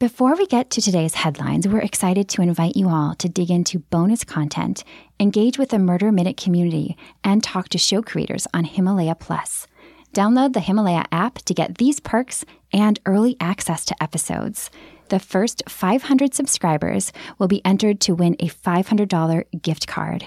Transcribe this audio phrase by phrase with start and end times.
[0.00, 3.80] Before we get to today's headlines, we're excited to invite you all to dig into
[3.80, 4.82] bonus content,
[5.20, 9.66] engage with the Murder Minute community, and talk to show creators on Himalaya Plus.
[10.14, 14.70] Download the Himalaya app to get these perks and early access to episodes.
[15.10, 20.24] The first 500 subscribers will be entered to win a $500 gift card.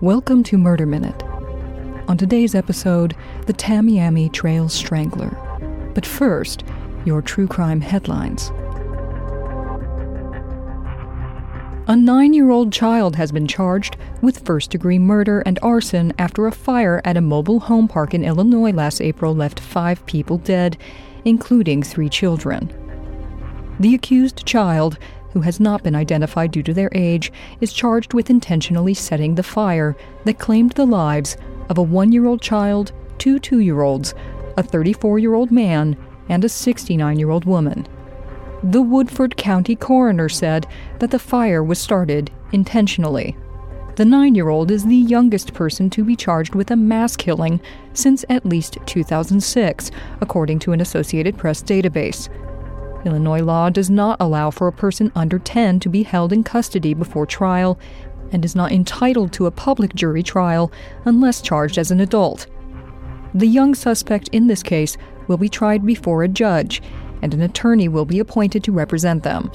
[0.00, 1.24] Welcome to Murder Minute.
[2.06, 3.16] On today's episode,
[3.46, 5.36] the Tamiami Trail Strangler.
[5.92, 6.62] But first,
[7.04, 8.50] your true crime headlines.
[11.88, 16.46] A nine year old child has been charged with first degree murder and arson after
[16.46, 20.76] a fire at a mobile home park in Illinois last April left five people dead,
[21.24, 22.70] including three children.
[23.80, 24.98] The accused child,
[25.32, 29.42] who has not been identified due to their age, is charged with intentionally setting the
[29.42, 31.38] fire that claimed the lives
[31.70, 34.12] of a one year old child, two two year olds,
[34.58, 35.96] a 34 year old man,
[36.28, 37.86] and a 69 year old woman.
[38.62, 40.66] The Woodford County coroner said
[40.98, 43.36] that the fire was started intentionally.
[43.96, 47.60] The nine year old is the youngest person to be charged with a mass killing
[47.94, 49.90] since at least 2006,
[50.20, 52.28] according to an Associated Press database.
[53.04, 56.94] Illinois law does not allow for a person under 10 to be held in custody
[56.94, 57.78] before trial
[58.32, 60.70] and is not entitled to a public jury trial
[61.04, 62.46] unless charged as an adult.
[63.34, 64.96] The young suspect in this case
[65.28, 66.82] will be tried before a judge,
[67.22, 69.52] and an attorney will be appointed to represent them.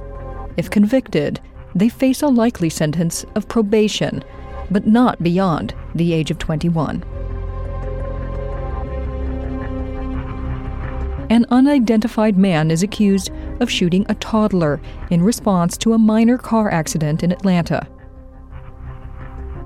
[0.55, 1.39] If convicted,
[1.75, 4.23] they face a likely sentence of probation,
[4.69, 7.03] but not beyond the age of 21.
[11.29, 14.79] An unidentified man is accused of shooting a toddler
[15.09, 17.87] in response to a minor car accident in Atlanta.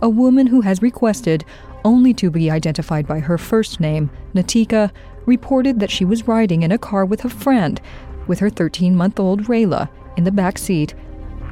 [0.01, 1.43] A woman who has requested
[1.87, 4.91] only to be identified by her first name, Natika,
[5.25, 7.79] reported that she was riding in a car with a friend,
[8.27, 10.93] with her 13 month old Rayla in the back seat,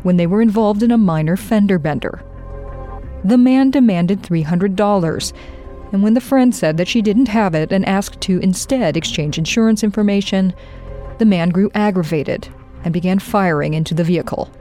[0.03, 2.22] when they were involved in a minor fender bender.
[3.23, 5.33] The man demanded $300,
[5.93, 9.37] and when the friend said that she didn't have it and asked to instead exchange
[9.37, 10.54] insurance information,
[11.17, 12.49] the man grew aggravated
[12.83, 14.52] and began firing into the vehicle.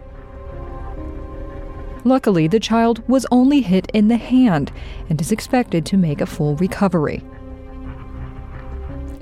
[2.04, 4.70] Luckily, the child was only hit in the hand
[5.08, 7.24] and is expected to make a full recovery.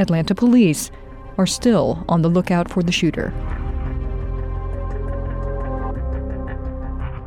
[0.00, 0.90] Atlanta police
[1.38, 3.32] are still on the lookout for the shooter.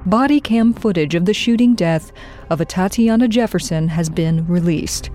[0.06, 2.12] Body cam footage of the shooting death
[2.50, 5.10] of Atatiana Jefferson has been released.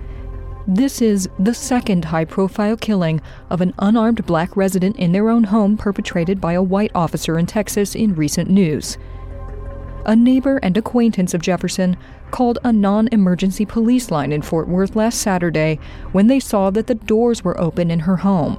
[0.66, 5.44] This is the second high profile killing of an unarmed black resident in their own
[5.44, 8.96] home perpetrated by a white officer in Texas in recent news
[10.04, 11.96] a neighbor and acquaintance of Jefferson
[12.30, 15.78] called a non emergency police line in Fort Worth last Saturday
[16.12, 18.58] when they saw that the doors were open in her home.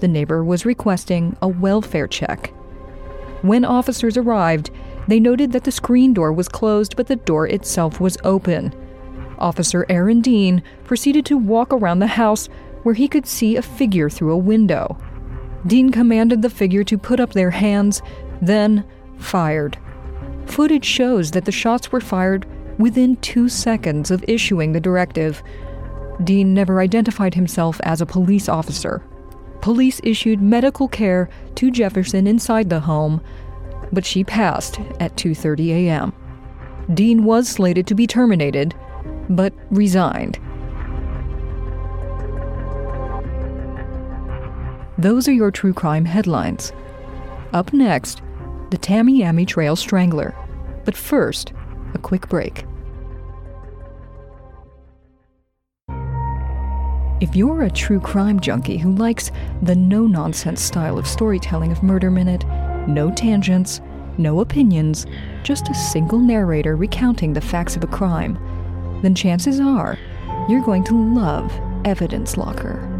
[0.00, 2.52] The neighbor was requesting a welfare check.
[3.42, 4.70] When officers arrived,
[5.06, 8.74] they noted that the screen door was closed but the door itself was open.
[9.38, 12.48] Officer Aaron Dean proceeded to walk around the house
[12.82, 14.98] where he could see a figure through a window.
[15.66, 18.02] Dean commanded the figure to put up their hands,
[18.40, 18.84] then
[19.18, 19.78] fired.
[20.46, 22.46] Footage shows that the shots were fired
[22.78, 25.42] within two seconds of issuing the directive.
[26.22, 29.02] Dean never identified himself as a police officer.
[29.60, 33.20] Police issued medical care to Jefferson inside the home,
[33.92, 36.12] but she passed at 2:30 a.m.
[36.92, 38.74] Dean was slated to be terminated,
[39.30, 40.38] but resigned.
[44.98, 46.72] Those are your true crime headlines.
[47.52, 48.22] Up next,
[48.74, 50.34] the Tamiami Trail Strangler.
[50.84, 51.52] But first,
[51.94, 52.64] a quick break.
[57.20, 59.30] If you're a true crime junkie who likes
[59.62, 62.44] the no nonsense style of storytelling of Murder Minute,
[62.88, 63.80] no tangents,
[64.18, 65.06] no opinions,
[65.44, 68.36] just a single narrator recounting the facts of a crime,
[69.02, 69.96] then chances are
[70.48, 71.52] you're going to love
[71.84, 72.93] Evidence Locker.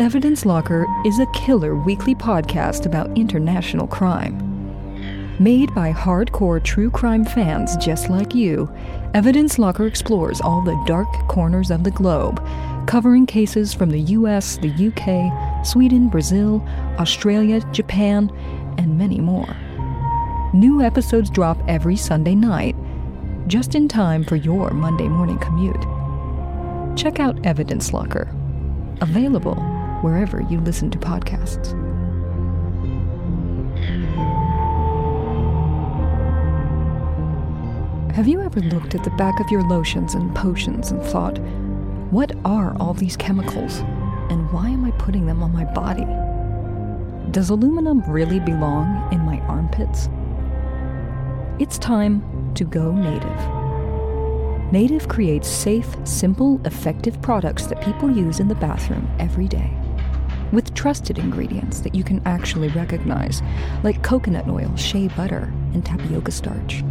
[0.00, 4.36] Evidence Locker is a killer weekly podcast about international crime.
[5.38, 8.68] Made by hardcore true crime fans just like you,
[9.14, 12.44] Evidence Locker explores all the dark corners of the globe,
[12.88, 16.60] covering cases from the US, the UK, Sweden, Brazil,
[16.98, 18.32] Australia, Japan,
[18.78, 19.56] and many more.
[20.52, 22.74] New episodes drop every Sunday night,
[23.46, 25.86] just in time for your Monday morning commute.
[26.98, 28.28] Check out Evidence Locker.
[29.00, 29.73] Available
[30.04, 31.72] wherever you listen to podcasts.
[38.12, 41.38] Have you ever looked at the back of your lotions and potions and thought,
[42.12, 43.78] what are all these chemicals?
[44.30, 46.06] And why am I putting them on my body?
[47.34, 50.08] does aluminum really belong in my armpits?
[51.58, 52.22] It's time
[52.54, 54.72] to go native.
[54.72, 59.83] Native creates safe, simple, effective products that people use in the bathroom every day.
[60.54, 63.42] With trusted ingredients that you can actually recognize,
[63.82, 66.84] like coconut oil, shea butter, and tapioca starch.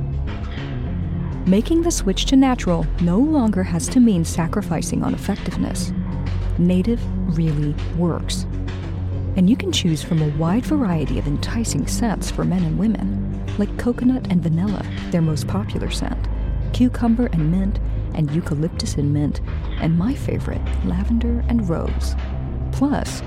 [1.48, 5.94] Making the switch to natural no longer has to mean sacrificing on effectiveness.
[6.58, 7.00] Native
[7.38, 8.46] really works.
[9.38, 13.46] And you can choose from a wide variety of enticing scents for men and women,
[13.58, 16.28] like coconut and vanilla, their most popular scent,
[16.74, 17.80] cucumber and mint,
[18.14, 19.40] and eucalyptus and mint,
[19.80, 22.14] and my favorite, lavender and rose.
[22.74, 23.22] Plus,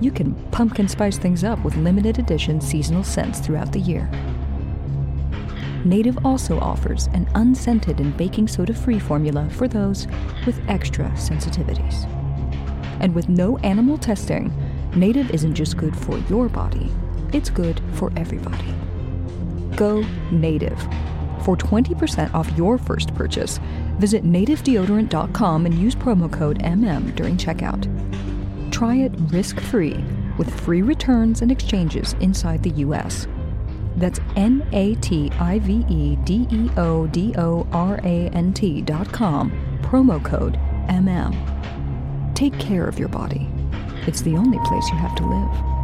[0.00, 4.10] you can pumpkin spice things up with limited edition seasonal scents throughout the year.
[5.84, 10.06] Native also offers an unscented and baking soda free formula for those
[10.44, 12.04] with extra sensitivities.
[13.00, 14.52] And with no animal testing,
[14.94, 16.90] Native isn't just good for your body,
[17.32, 18.74] it's good for everybody.
[19.76, 20.78] Go Native.
[21.42, 23.60] For 20% off your first purchase,
[23.98, 27.86] visit nativedeodorant.com and use promo code MM during checkout.
[28.70, 30.04] Try it risk free
[30.36, 33.26] with free returns and exchanges inside the U.S.
[33.96, 38.52] That's N A T I V E D E O D O R A N
[38.52, 39.50] T dot com,
[39.82, 40.54] promo code
[40.88, 41.34] MM.
[42.34, 43.48] Take care of your body.
[44.06, 45.78] It's the only place you have to live.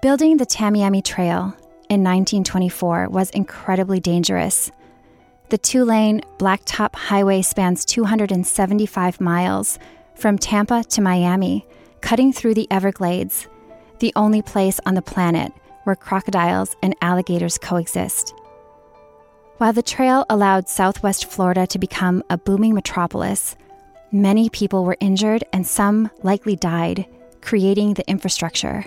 [0.00, 1.54] Building the Tamiami Trail
[1.92, 4.72] in 1924 was incredibly dangerous.
[5.50, 9.78] The two lane blacktop highway spans 275 miles
[10.14, 11.66] from Tampa to Miami,
[12.00, 13.46] cutting through the Everglades,
[13.98, 15.52] the only place on the planet
[15.84, 18.32] where crocodiles and alligators coexist.
[19.58, 23.54] While the trail allowed southwest Florida to become a booming metropolis,
[24.10, 27.04] many people were injured and some likely died,
[27.42, 28.86] creating the infrastructure.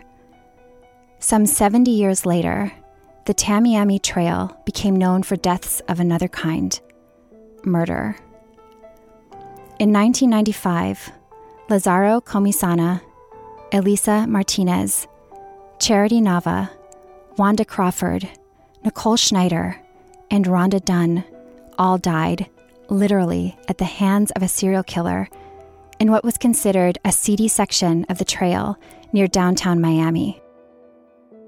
[1.19, 2.71] Some 70 years later,
[3.25, 6.79] the Tamiami Trail became known for deaths of another kind
[7.63, 8.15] murder.
[9.79, 11.11] In 1995,
[11.69, 13.01] Lazaro Comesana,
[13.71, 15.07] Elisa Martinez,
[15.79, 16.69] Charity Nava,
[17.37, 18.29] Wanda Crawford,
[18.83, 19.81] Nicole Schneider,
[20.29, 21.23] and Rhonda Dunn
[21.79, 22.47] all died,
[22.89, 25.27] literally, at the hands of a serial killer
[25.99, 28.77] in what was considered a seedy section of the trail
[29.11, 30.41] near downtown Miami.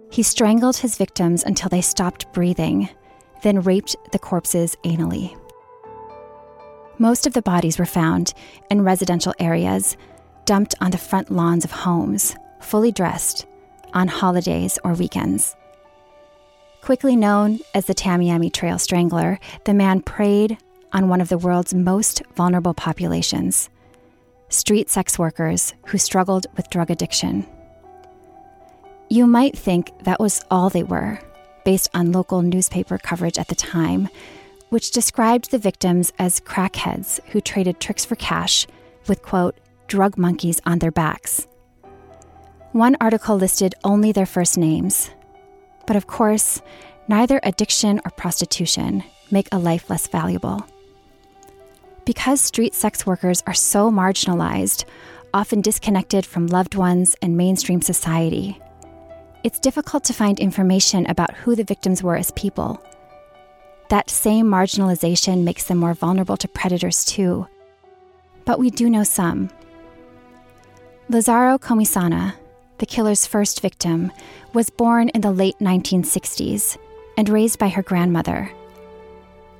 [0.09, 2.89] He strangled his victims until they stopped breathing,
[3.43, 5.37] then raped the corpses anally.
[6.97, 8.33] Most of the bodies were found
[8.71, 9.95] in residential areas,
[10.45, 13.45] dumped on the front lawns of homes, fully dressed,
[13.93, 15.55] on holidays or weekends.
[16.81, 20.57] Quickly known as the Tamiami Trail Strangler, the man preyed
[20.93, 23.69] on one of the world's most vulnerable populations
[24.49, 27.45] street sex workers who struggled with drug addiction.
[29.09, 31.19] You might think that was all they were,
[31.63, 34.09] based on local newspaper coverage at the time,
[34.69, 38.67] which described the victims as crackheads who traded tricks for cash
[39.07, 39.57] with, quote,
[39.87, 41.47] drug monkeys on their backs.
[42.73, 45.09] One article listed only their first names.
[45.85, 46.61] But of course,
[47.07, 50.65] neither addiction or prostitution make a life less valuable.
[52.03, 54.83] Because street sex workers are so marginalized,
[55.33, 58.59] often disconnected from loved ones and mainstream society,
[59.43, 62.81] it's difficult to find information about who the victims were as people.
[63.89, 67.47] That same marginalization makes them more vulnerable to predators, too.
[68.45, 69.49] But we do know some.
[71.09, 72.33] Lazaro Comesana,
[72.79, 74.11] the killer's first victim,
[74.53, 76.77] was born in the late 1960s
[77.17, 78.51] and raised by her grandmother.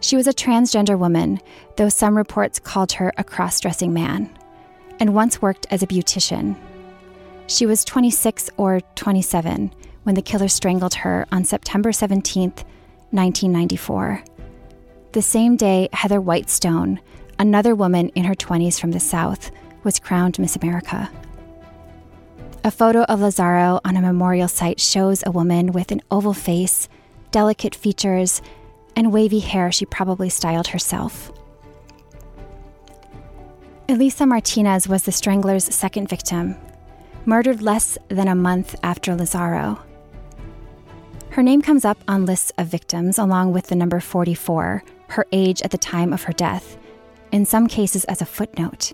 [0.01, 1.39] She was a transgender woman,
[1.77, 4.29] though some reports called her a cross dressing man,
[4.99, 6.55] and once worked as a beautician.
[7.47, 9.73] She was 26 or 27
[10.03, 14.23] when the killer strangled her on September 17, 1994.
[15.13, 16.99] The same day, Heather Whitestone,
[17.39, 19.49] another woman in her 20s from the South,
[19.83, 21.09] was crowned Miss America.
[22.65, 26.89] A photo of Lazaro on a memorial site shows a woman with an oval face,
[27.31, 28.41] delicate features,
[28.97, 31.31] and wavy hair she probably styled herself.
[33.87, 36.57] Elisa Martinez was the strangler's second victim,
[37.27, 39.77] murdered less than a month after Lazaro.
[41.29, 45.61] Her name comes up on lists of victims along with the number 44, her age
[45.61, 46.77] at the time of her death,
[47.33, 48.93] in some cases as a footnote.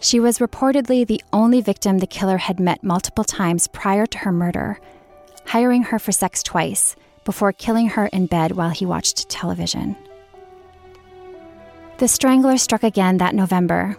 [0.00, 4.32] She was reportedly the only victim the killer had met multiple times prior to her
[4.32, 4.80] murder,
[5.46, 9.96] hiring her for sex twice before killing her in bed while he watched television.
[11.98, 13.96] The strangler struck again that November,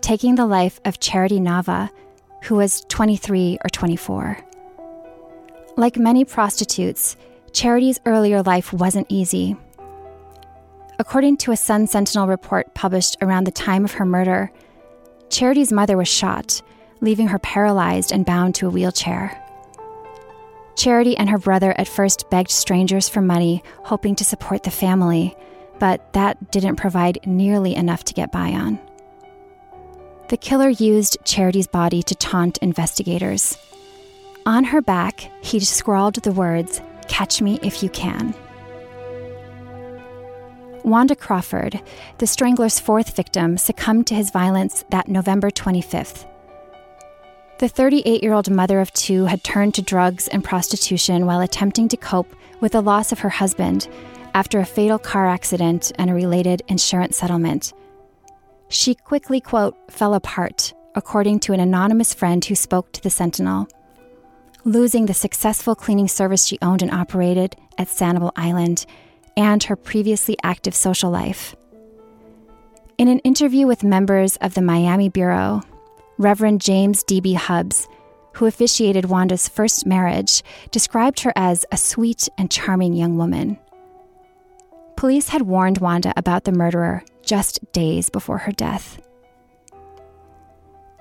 [0.00, 1.90] taking the life of Charity Nava,
[2.42, 4.38] who was 23 or 24.
[5.76, 7.16] Like many prostitutes,
[7.52, 9.56] Charity's earlier life wasn't easy.
[10.98, 14.50] According to a Sun Sentinel report published around the time of her murder,
[15.28, 16.62] Charity's mother was shot,
[17.00, 19.42] leaving her paralyzed and bound to a wheelchair.
[20.76, 25.34] Charity and her brother at first begged strangers for money, hoping to support the family,
[25.78, 28.78] but that didn't provide nearly enough to get by on.
[30.28, 33.56] The killer used Charity's body to taunt investigators.
[34.44, 38.34] On her back, he scrawled the words, Catch me if you can.
[40.82, 41.80] Wanda Crawford,
[42.18, 46.26] the strangler's fourth victim, succumbed to his violence that November 25th.
[47.58, 51.88] The 38 year old mother of two had turned to drugs and prostitution while attempting
[51.88, 53.88] to cope with the loss of her husband
[54.34, 57.72] after a fatal car accident and a related insurance settlement.
[58.68, 63.68] She quickly, quote, fell apart, according to an anonymous friend who spoke to the Sentinel.
[64.64, 68.84] Losing the successful cleaning service she owned and operated at Sanibel Island
[69.36, 71.54] and her previously active social life.
[72.98, 75.62] In an interview with members of the Miami Bureau,
[76.18, 77.34] Reverend James D.B.
[77.34, 77.86] Hubbs,
[78.32, 83.58] who officiated Wanda's first marriage, described her as a sweet and charming young woman.
[84.96, 88.98] Police had warned Wanda about the murderer just days before her death.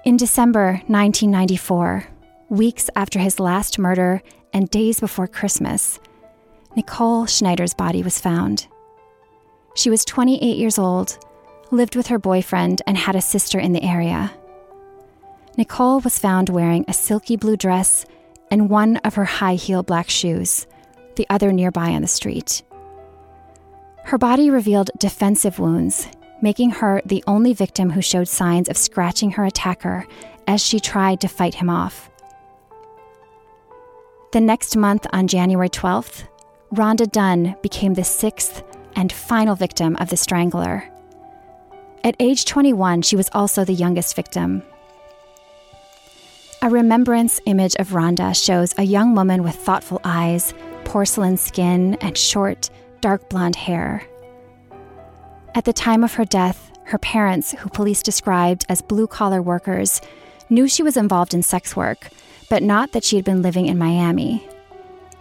[0.03, 2.05] In December 1994,
[2.49, 4.21] weeks after his last murder
[4.51, 5.99] and days before Christmas,
[6.75, 8.67] Nicole Schneider's body was found.
[9.75, 11.17] She was 28 years old,
[11.71, 14.33] lived with her boyfriend, and had a sister in the area.
[15.57, 18.05] Nicole was found wearing a silky blue dress
[18.51, 20.67] and one of her high heel black shoes,
[21.15, 22.61] the other nearby on the street.
[24.05, 26.07] Her body revealed defensive wounds,
[26.39, 30.05] making her the only victim who showed signs of scratching her attacker
[30.45, 32.11] as she tried to fight him off.
[34.31, 36.27] The next month, on January 12th,
[36.71, 38.63] Rhonda Dunn became the sixth
[38.95, 40.83] and final victim of the strangler.
[42.03, 44.61] At age 21, she was also the youngest victim.
[46.61, 52.15] A remembrance image of Rhonda shows a young woman with thoughtful eyes, porcelain skin, and
[52.15, 52.69] short,
[53.05, 54.01] dark blonde hair.
[55.53, 60.01] At the time of her death, her parents, who police described as blue collar workers,
[60.49, 62.09] knew she was involved in sex work,
[62.49, 64.43] but not that she had been living in Miami.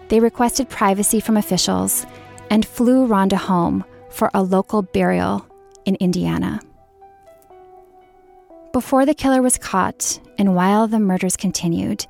[0.08, 2.06] They requested privacy from officials
[2.48, 5.46] and flew Rhonda home for a local burial
[5.84, 6.62] in Indiana.
[8.72, 12.06] Before the killer was caught, and while the murders continued,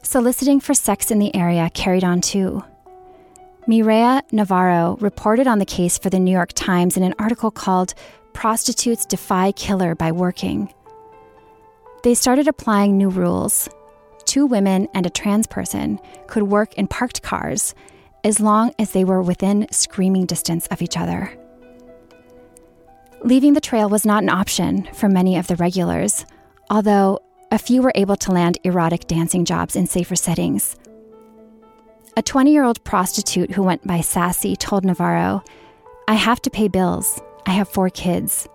[0.00, 2.64] soliciting for sex in the area carried on too.
[3.70, 7.94] Mireya Navarro reported on the case for the New York Times in an article called
[8.32, 10.74] Prostitutes Defy Killer by Working.
[12.02, 13.68] They started applying new rules,
[14.24, 17.76] two women and a trans person could work in parked cars
[18.24, 21.32] as long as they were within screaming distance of each other.
[23.22, 26.26] Leaving the trail was not an option for many of the regulars,
[26.70, 27.20] although
[27.52, 30.74] a few were able to land erotic dancing jobs in safer settings.
[32.16, 35.44] A 20 year old prostitute who went by Sassy told Navarro,
[36.08, 37.20] I have to pay bills.
[37.46, 38.48] I have four kids.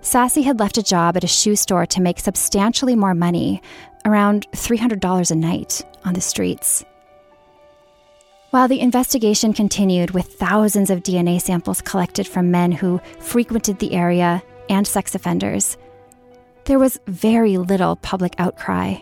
[0.00, 3.60] Sassy had left a job at a shoe store to make substantially more money,
[4.04, 6.84] around $300 a night, on the streets.
[8.50, 13.94] While the investigation continued with thousands of DNA samples collected from men who frequented the
[13.94, 15.76] area and sex offenders,
[16.66, 18.96] there was very little public outcry.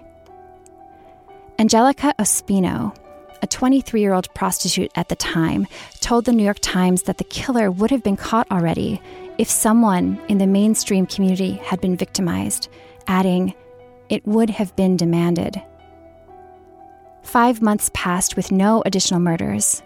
[1.59, 2.97] Angelica Ospino,
[3.43, 5.67] a 23 year old prostitute at the time,
[6.01, 9.01] told the New York Times that the killer would have been caught already
[9.39, 12.69] if someone in the mainstream community had been victimized,
[13.07, 13.55] adding,
[14.09, 15.61] it would have been demanded.
[17.23, 19.83] Five months passed with no additional murders,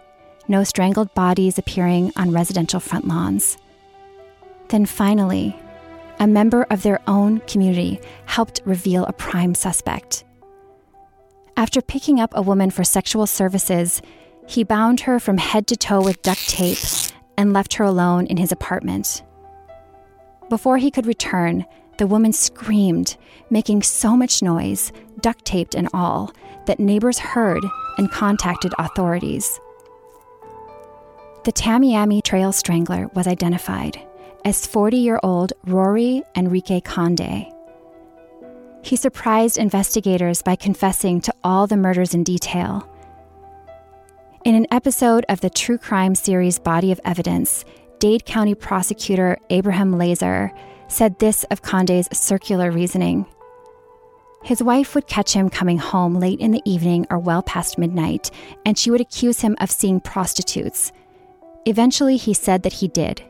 [0.49, 3.57] no strangled bodies appearing on residential front lawns.
[4.69, 5.57] Then finally,
[6.19, 10.25] a member of their own community helped reveal a prime suspect.
[11.59, 14.03] After picking up a woman for sexual services,
[14.47, 16.79] he bound her from head to toe with duct tape
[17.39, 19.23] and left her alone in his apartment.
[20.51, 21.65] Before he could return,
[21.97, 23.17] the woman screamed,
[23.49, 26.31] making so much noise, duct taped and all,
[26.67, 27.65] that neighbors heard
[27.97, 29.59] and contacted authorities.
[31.45, 33.99] The Tamiami Trail Strangler was identified
[34.45, 37.56] as 40 year old Rory Enrique Conde.
[38.87, 42.89] He surprised investigators by confessing to all the murders in detail.
[44.45, 47.65] In an episode of the true crime series Body of Evidence,
[47.99, 50.53] Dade County prosecutor Abraham Laeser
[50.87, 53.27] said this of Conde's circular reasoning.
[54.45, 58.31] His wife would catch him coming home late in the evening or well past midnight,
[58.65, 60.93] and she would accuse him of seeing prostitutes.
[61.65, 63.21] Eventually, he said that he did.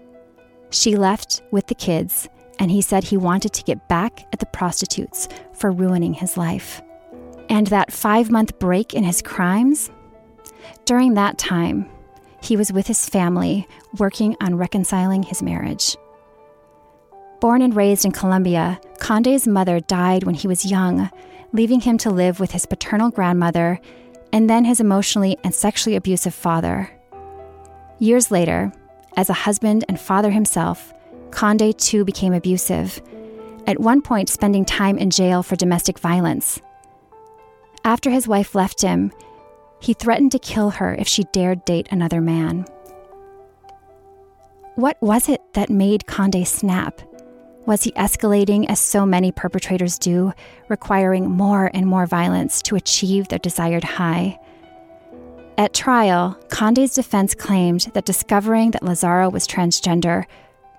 [0.69, 4.47] She left with the kids, and he said he wanted to get back at the
[4.47, 6.83] prostitutes for ruining his life.
[7.49, 9.91] And that five month break in his crimes?
[10.85, 11.89] During that time,
[12.43, 13.67] he was with his family
[13.99, 15.97] working on reconciling his marriage.
[17.41, 21.11] Born and raised in Colombia, Conde's mother died when he was young,
[21.53, 23.81] leaving him to live with his paternal grandmother
[24.33, 26.91] and then his emotionally and sexually abusive father.
[27.99, 28.73] Years later,
[29.17, 30.93] as a husband and father himself,
[31.37, 33.03] Conde too became abusive,
[33.67, 36.63] at one point spending time in jail for domestic violence.
[37.85, 39.13] After his wife left him,
[39.79, 42.65] he threatened to kill her if she dared date another man.
[44.77, 47.03] What was it that made Conde snap?
[47.67, 50.33] Was he escalating as so many perpetrators do,
[50.71, 54.39] requiring more and more violence to achieve their desired high?
[55.59, 60.25] At trial, Conde's defense claimed that discovering that Lazaro was transgender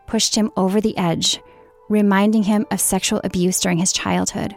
[0.08, 1.40] pushed him over the edge,
[1.90, 4.56] reminding him of sexual abuse during his childhood.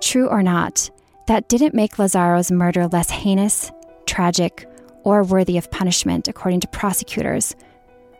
[0.00, 0.90] True or not,
[1.26, 3.72] that didn't make Lazaro's murder less heinous,
[4.06, 4.68] tragic,
[5.02, 7.56] or worthy of punishment, according to prosecutors,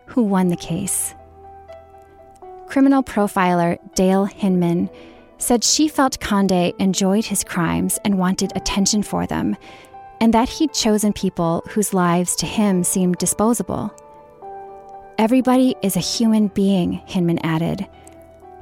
[0.07, 1.15] who won the case.
[2.67, 4.91] Criminal profiler Dayle Hinman
[5.39, 9.57] said she felt Conde enjoyed his crimes and wanted attention for them,
[10.21, 13.95] and that he'd chosen people whose lives to him seemed disposable.
[15.19, 17.87] Everybody is a human being, Hinman added,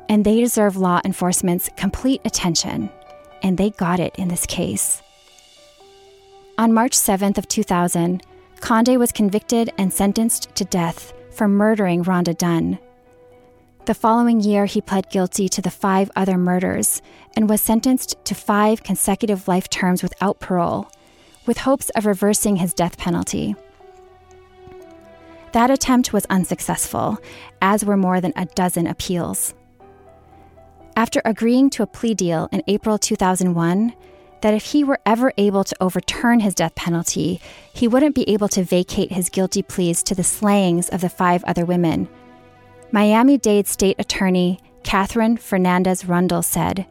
[0.09, 2.91] and they deserve law enforcement's complete attention,
[3.43, 5.03] and they got it in this case.
[6.57, 8.23] On March 7th of 2000,
[8.61, 12.79] Conde was convicted and sentenced to death for murdering Rhonda Dunn.
[13.87, 17.03] The following year, he pled guilty to the five other murders
[17.35, 20.89] and was sentenced to five consecutive life terms without parole,
[21.47, 23.57] with hopes of reversing his death penalty.
[25.55, 27.17] That attempt was unsuccessful,
[27.63, 29.55] as were more than a dozen appeals.
[30.97, 33.95] After agreeing to a plea deal in April 2001,
[34.41, 37.41] that if he were ever able to overturn his death penalty,
[37.73, 41.45] he wouldn't be able to vacate his guilty pleas to the slayings of the five
[41.45, 42.09] other women
[42.91, 46.85] Miami Dade State Attorney Katherine Fernandez Rundle said,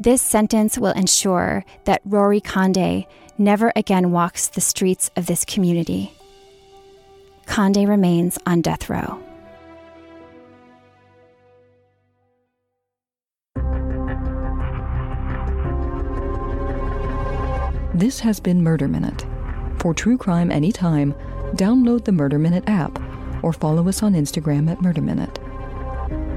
[0.00, 3.06] This sentence will ensure that Rory Conde
[3.38, 6.12] never again walks the streets of this community.
[7.46, 9.20] Conde remains on death row.
[17.94, 19.24] This has been Murder Minute.
[19.78, 21.14] For true crime anytime,
[21.54, 22.98] download the Murder Minute app
[23.40, 25.38] or follow us on Instagram at Murder Minute.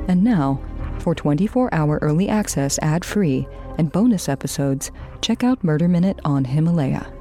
[0.07, 0.61] And now,
[0.99, 3.47] for 24 hour early access ad free
[3.79, 4.91] and bonus episodes,
[5.21, 7.11] check out Murder Minute on Himalaya.